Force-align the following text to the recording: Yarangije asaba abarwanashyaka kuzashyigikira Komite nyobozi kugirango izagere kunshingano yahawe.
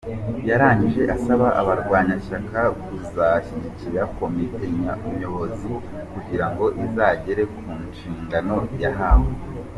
Yarangije 0.49 1.01
asaba 1.15 1.47
abarwanashyaka 1.61 2.59
kuzashyigikira 2.83 4.01
Komite 4.17 4.61
nyobozi 5.19 5.71
kugirango 6.11 6.65
izagere 6.85 7.41
kunshingano 7.55 8.55
yahawe. 8.83 9.29